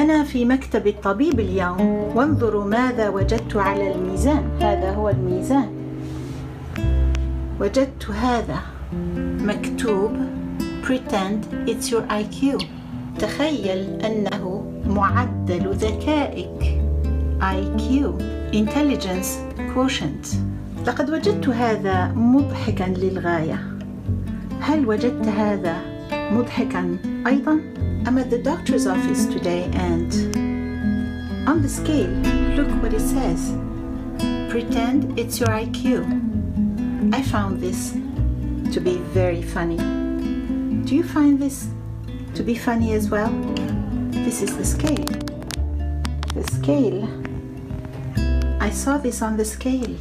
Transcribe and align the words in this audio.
أنا 0.00 0.24
في 0.24 0.44
مكتب 0.44 0.86
الطبيب 0.86 1.40
اليوم. 1.40 1.80
وانظروا 2.16 2.64
ماذا 2.64 3.08
وجدت 3.08 3.56
على 3.56 3.94
الميزان. 3.94 4.50
هذا 4.60 4.90
هو 4.90 5.08
الميزان. 5.08 5.70
وجدت 7.60 8.10
هذا. 8.10 8.58
مكتوب. 9.40 10.10
Pretend 10.84 11.68
it's 11.68 11.90
your 11.90 12.02
IQ 12.10 12.64
تخيل 13.18 13.78
أنه 14.04 14.72
معدل 14.86 15.74
ذكائك. 15.74 16.80
IQ 17.40 17.82
Intelligence 18.52 19.28
Quotient. 19.74 20.36
لقد 20.86 21.10
وجدت 21.10 21.48
هذا 21.48 22.12
مضحكا 22.16 22.84
للغاية. 22.84 23.60
هل 24.60 24.88
وجدت 24.88 25.28
هذا 25.28 25.89
مضحكا 26.29 26.97
أيضا؟ 27.27 27.61
I'm 28.05 28.17
at 28.17 28.29
the 28.29 28.37
doctor's 28.37 28.85
office 28.85 29.25
today 29.25 29.69
and 29.73 30.13
on 31.47 31.61
the 31.61 31.69
scale, 31.69 32.09
look 32.55 32.69
what 32.81 32.93
it 32.93 33.01
says. 33.01 33.53
Pretend 34.49 35.17
it's 35.19 35.39
your 35.39 35.49
IQ. 35.49 36.05
I 37.13 37.21
found 37.21 37.61
this 37.61 37.93
to 38.73 38.79
be 38.79 38.97
very 39.13 39.41
funny. 39.41 39.77
Do 40.85 40.95
you 40.95 41.03
find 41.03 41.39
this 41.39 41.67
to 42.35 42.43
be 42.43 42.55
funny 42.55 42.93
as 42.93 43.09
well? 43.09 43.31
This 44.11 44.41
is 44.41 44.55
the 44.57 44.65
scale. 44.65 45.05
The 46.33 46.43
scale. 46.51 47.07
I 48.61 48.69
saw 48.69 48.97
this 48.97 49.21
on 49.21 49.37
the 49.37 49.45
scale. 49.45 49.95